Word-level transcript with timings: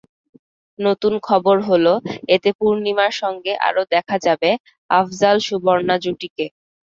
নতুন 0.79 1.13
খবর 1.27 1.55
হলো, 1.69 1.93
এতে 2.29 2.49
পূর্ণিমার 2.59 3.13
সঙ্গে 3.21 3.53
আরও 3.67 3.83
দেখা 3.93 4.15
যাবে 4.25 4.49
আফজাল-সুবর্ণা 4.89 5.95
জুটিকে। 6.03 6.45